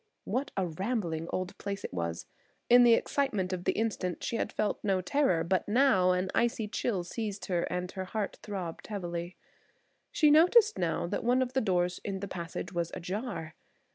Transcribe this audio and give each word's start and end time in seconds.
What 0.23 0.49
a 0.57 0.65
rambling 0.65 1.27
old 1.31 1.55
place 1.59 1.83
it 1.83 1.93
was. 1.93 2.25
In 2.71 2.83
the 2.83 2.95
excitement 2.95 3.53
of 3.53 3.65
the 3.65 3.73
instant 3.73 4.23
she 4.23 4.35
had 4.35 4.51
felt 4.51 4.83
no 4.83 4.99
terror, 4.99 5.43
but 5.43 5.67
now 5.67 6.09
an 6.09 6.31
icy 6.33 6.67
chill 6.67 7.03
seized 7.03 7.45
her 7.45 7.65
and 7.71 7.91
her 7.91 8.05
heart 8.05 8.39
throbbed 8.41 8.87
heavily. 8.87 9.35
She 10.11 10.31
noticed 10.31 10.79
now 10.79 11.05
that 11.05 11.23
one 11.23 11.43
of 11.43 11.53
the 11.53 11.61
doors 11.61 11.99
in 12.03 12.19
the 12.19 12.27
passage 12.27 12.73
was 12.73 12.89
ajar! 12.95 13.53